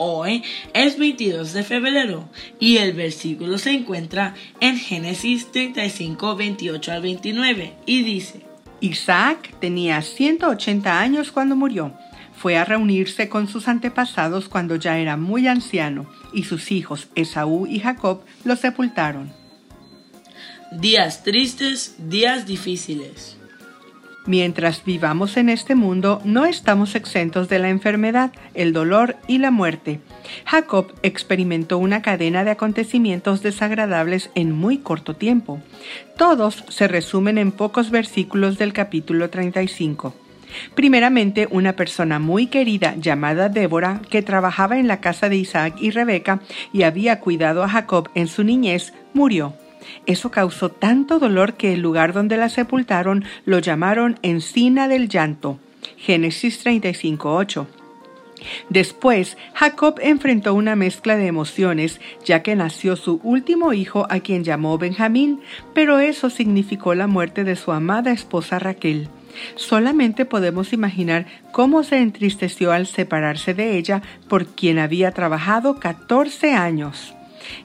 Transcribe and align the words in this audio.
Hoy 0.00 0.44
es 0.74 0.96
22 0.96 1.52
de 1.52 1.64
febrero 1.64 2.28
y 2.60 2.76
el 2.76 2.92
versículo 2.92 3.58
se 3.58 3.72
encuentra 3.72 4.34
en 4.60 4.76
Génesis 4.78 5.50
35, 5.50 6.36
28 6.36 6.92
al 6.92 7.02
29 7.02 7.74
y 7.84 8.04
dice, 8.04 8.46
Isaac 8.80 9.54
tenía 9.60 10.00
180 10.00 11.00
años 11.00 11.32
cuando 11.32 11.56
murió. 11.56 11.92
Fue 12.36 12.56
a 12.56 12.64
reunirse 12.64 13.28
con 13.28 13.48
sus 13.48 13.66
antepasados 13.66 14.48
cuando 14.48 14.76
ya 14.76 14.98
era 14.98 15.16
muy 15.16 15.48
anciano 15.48 16.06
y 16.32 16.44
sus 16.44 16.70
hijos 16.70 17.08
Esaú 17.16 17.66
y 17.66 17.80
Jacob 17.80 18.22
lo 18.44 18.54
sepultaron. 18.54 19.32
Días 20.70 21.24
tristes, 21.24 21.96
días 21.98 22.46
difíciles. 22.46 23.36
Mientras 24.28 24.84
vivamos 24.84 25.38
en 25.38 25.48
este 25.48 25.74
mundo, 25.74 26.20
no 26.22 26.44
estamos 26.44 26.94
exentos 26.94 27.48
de 27.48 27.58
la 27.58 27.70
enfermedad, 27.70 28.30
el 28.52 28.74
dolor 28.74 29.16
y 29.26 29.38
la 29.38 29.50
muerte. 29.50 30.00
Jacob 30.44 30.92
experimentó 31.02 31.78
una 31.78 32.02
cadena 32.02 32.44
de 32.44 32.50
acontecimientos 32.50 33.42
desagradables 33.42 34.28
en 34.34 34.52
muy 34.52 34.80
corto 34.80 35.16
tiempo. 35.16 35.62
Todos 36.18 36.62
se 36.68 36.88
resumen 36.88 37.38
en 37.38 37.52
pocos 37.52 37.90
versículos 37.90 38.58
del 38.58 38.74
capítulo 38.74 39.30
35. 39.30 40.12
Primeramente, 40.74 41.48
una 41.50 41.72
persona 41.72 42.18
muy 42.18 42.48
querida 42.48 42.96
llamada 42.96 43.48
Débora, 43.48 44.02
que 44.10 44.20
trabajaba 44.20 44.78
en 44.78 44.88
la 44.88 45.00
casa 45.00 45.30
de 45.30 45.36
Isaac 45.36 45.76
y 45.80 45.90
Rebeca 45.90 46.40
y 46.70 46.82
había 46.82 47.20
cuidado 47.20 47.64
a 47.64 47.68
Jacob 47.70 48.10
en 48.14 48.28
su 48.28 48.44
niñez, 48.44 48.92
murió. 49.14 49.54
Eso 50.06 50.30
causó 50.30 50.70
tanto 50.70 51.18
dolor 51.18 51.54
que 51.54 51.72
el 51.72 51.80
lugar 51.80 52.12
donde 52.12 52.36
la 52.36 52.48
sepultaron 52.48 53.24
lo 53.44 53.58
llamaron 53.58 54.18
Encina 54.22 54.88
del 54.88 55.08
Llanto. 55.08 55.58
Génesis 55.96 56.64
35.8. 56.64 57.66
Después, 58.68 59.36
Jacob 59.54 59.96
enfrentó 60.00 60.54
una 60.54 60.76
mezcla 60.76 61.16
de 61.16 61.26
emociones, 61.26 62.00
ya 62.24 62.42
que 62.42 62.56
nació 62.56 62.96
su 62.96 63.20
último 63.22 63.72
hijo 63.72 64.06
a 64.10 64.20
quien 64.20 64.44
llamó 64.44 64.78
Benjamín, 64.78 65.40
pero 65.74 65.98
eso 65.98 66.30
significó 66.30 66.94
la 66.94 67.06
muerte 67.06 67.44
de 67.44 67.56
su 67.56 67.72
amada 67.72 68.12
esposa 68.12 68.58
Raquel. 68.58 69.08
Solamente 69.54 70.24
podemos 70.24 70.72
imaginar 70.72 71.26
cómo 71.52 71.82
se 71.82 71.98
entristeció 71.98 72.72
al 72.72 72.86
separarse 72.86 73.54
de 73.54 73.76
ella 73.76 74.02
por 74.28 74.46
quien 74.46 74.78
había 74.78 75.12
trabajado 75.12 75.78
14 75.78 76.54
años. 76.54 77.14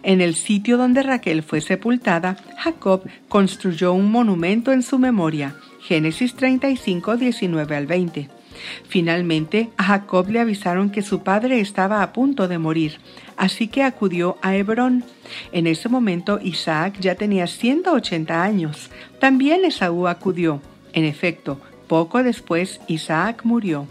En 0.04 0.22
el 0.22 0.36
sitio 0.36 0.78
donde 0.78 1.04
Raquel 1.04 1.44
fue 1.44 1.62
sepultada, 1.62 2.38
Jacob 2.58 3.04
construyó 3.30 3.94
un 3.94 4.12
monumento 4.12 4.72
en 4.72 4.84
su 4.84 5.00
memoria. 5.00 5.56
Génesis 5.82 6.36
35, 6.36 7.18
19 7.18 7.76
al 7.76 7.88
20. 7.88 8.30
Finalmente, 8.88 9.70
a 9.78 9.84
Jacob 9.84 10.30
le 10.30 10.40
avisaron 10.40 10.90
que 10.90 11.02
su 11.02 11.24
padre 11.24 11.60
estaba 11.60 12.02
a 12.02 12.14
punto 12.14 12.48
de 12.48 12.58
morir, 12.58 13.00
así 13.38 13.68
que 13.68 13.84
acudió 13.84 14.38
a 14.42 14.56
Hebrón. 14.56 15.04
En 15.52 15.68
ese 15.68 15.90
momento 15.90 16.40
Isaac 16.42 16.96
ya 17.00 17.16
tenía 17.16 17.48
180 17.48 18.44
años. 18.44 18.90
También 19.20 19.66
Esaú 19.66 20.08
acudió. 20.08 20.62
En 20.94 21.06
efecto, 21.06 21.60
poco 21.88 22.24
después 22.24 22.80
Isaac 22.88 23.42
murió. 23.44 23.88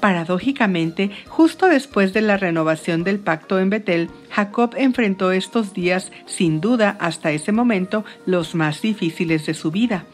Paradójicamente, 0.00 1.10
justo 1.28 1.66
después 1.66 2.12
de 2.12 2.22
la 2.22 2.36
renovación 2.36 3.04
del 3.04 3.18
pacto 3.18 3.58
en 3.58 3.70
Betel, 3.70 4.10
Jacob 4.30 4.74
enfrentó 4.76 5.32
estos 5.32 5.72
días, 5.72 6.12
sin 6.26 6.60
duda 6.60 6.96
hasta 7.00 7.32
ese 7.32 7.52
momento, 7.52 8.04
los 8.26 8.54
más 8.54 8.82
difíciles 8.82 9.46
de 9.46 9.54
su 9.54 9.70
vida. 9.70 10.04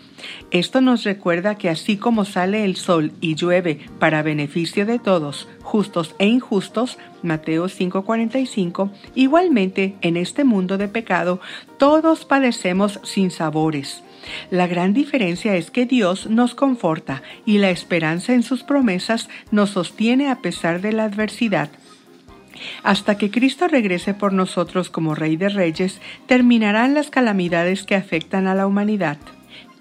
Esto 0.51 0.81
nos 0.81 1.05
recuerda 1.05 1.57
que 1.57 1.69
así 1.69 1.97
como 1.97 2.25
sale 2.25 2.65
el 2.65 2.77
sol 2.77 3.13
y 3.21 3.35
llueve 3.35 3.81
para 3.99 4.23
beneficio 4.23 4.87
de 4.87 4.99
todos, 4.99 5.49
justos 5.73 6.15
e 6.19 6.27
injustos, 6.27 6.99
Mateo 7.23 7.67
5:45, 7.67 8.91
igualmente 9.15 9.95
en 10.03 10.19
este 10.19 10.45
mundo 10.45 10.77
de 10.77 10.87
pecado 10.87 11.41
todos 11.79 12.27
padecemos 12.27 13.01
sin 13.05 13.31
sabores. 13.31 14.03
La 14.51 14.67
gran 14.67 14.93
diferencia 14.93 15.57
es 15.57 15.71
que 15.71 15.87
Dios 15.87 16.27
nos 16.27 16.55
conforta 16.55 17.23
y 17.47 17.57
la 17.57 17.71
esperanza 17.71 18.35
en 18.35 18.43
sus 18.43 18.65
promesas 18.65 19.31
nos 19.51 19.71
sostiene 19.71 20.29
a 20.29 20.43
pesar 20.43 20.83
de 20.83 20.93
la 20.93 21.05
adversidad. 21.05 21.71
Hasta 22.83 23.17
que 23.17 23.31
Cristo 23.31 23.67
regrese 23.67 24.13
por 24.13 24.35
nosotros 24.35 24.91
como 24.91 25.15
Rey 25.15 25.37
de 25.37 25.49
Reyes, 25.49 26.03
terminarán 26.27 26.93
las 26.93 27.09
calamidades 27.09 27.83
que 27.85 27.95
afectan 27.95 28.47
a 28.47 28.55
la 28.55 28.67
humanidad. 28.67 29.17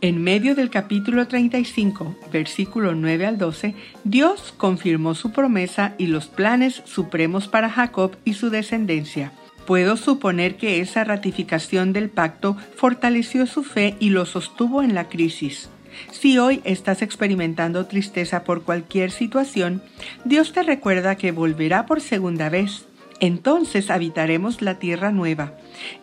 En 0.04 0.24
medio 0.24 0.56
del 0.56 0.72
capítulo 0.72 1.28
35, 1.28 2.16
versículo 2.34 2.96
9 2.96 3.28
al 3.28 3.38
12, 3.38 3.76
Dios 4.04 4.52
confirmó 4.58 5.14
su 5.14 5.32
promesa 5.32 5.94
y 6.00 6.08
los 6.08 6.26
planes 6.26 6.82
supremos 6.86 7.48
para 7.48 7.70
Jacob 7.70 8.18
y 8.26 8.34
su 8.34 8.50
descendencia. 8.50 9.32
Puedo 9.68 9.98
suponer 9.98 10.58
que 10.58 10.82
esa 10.82 11.04
ratificación 11.04 11.94
del 11.94 12.10
pacto 12.10 12.58
fortaleció 12.76 13.46
su 13.46 13.64
fe 13.64 13.96
y 14.00 14.10
lo 14.10 14.26
sostuvo 14.26 14.82
en 14.82 14.96
la 14.96 15.08
crisis. 15.08 15.70
Si 16.10 16.40
hoy 16.40 16.62
estás 16.64 17.04
experimentando 17.04 17.86
tristeza 17.86 18.44
por 18.44 18.64
cualquier 18.64 19.12
situación, 19.12 19.84
Dios 20.26 20.52
te 20.52 20.64
recuerda 20.64 21.16
que 21.16 21.32
volverá 21.32 21.86
por 21.86 22.02
segunda 22.02 22.50
vez. 22.50 22.88
Entonces 23.22 23.92
habitaremos 23.92 24.64
la 24.64 24.80
tierra 24.80 25.12
nueva. 25.12 25.54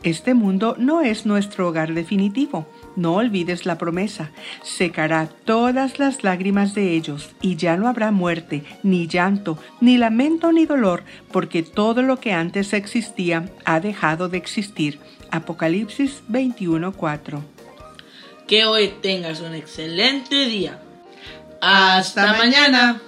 Este 0.05 0.34
mundo 0.34 0.77
no 0.79 1.03
es 1.03 1.27
nuestro 1.27 1.67
hogar 1.67 1.93
definitivo. 1.93 2.69
No 2.95 3.15
olvides 3.17 3.67
la 3.67 3.77
promesa. 3.77 4.31
Secará 4.62 5.29
todas 5.45 5.99
las 5.99 6.23
lágrimas 6.23 6.75
de 6.75 6.95
ellos, 6.95 7.31
y 7.43 7.56
ya 7.56 7.77
no 7.77 7.89
habrá 7.89 8.12
muerte, 8.12 8.62
ni 8.84 9.09
llanto, 9.09 9.59
ni 9.81 9.99
lamento, 9.99 10.53
ni 10.53 10.65
dolor, 10.65 11.03
porque 11.33 11.65
todo 11.65 12.03
lo 12.03 12.21
que 12.21 12.33
antes 12.33 12.73
existía 12.73 13.50
ha 13.65 13.81
dejado 13.81 14.29
de 14.29 14.39
existir. 14.39 15.00
Apocalipsis 15.33 16.23
21:4. 16.29 17.43
Que 18.47 18.65
hoy 18.65 18.93
tengas 19.03 19.41
un 19.41 19.56
excelente 19.56 20.47
día. 20.47 20.81
Hasta 21.61 22.35
mañana. 22.35 23.03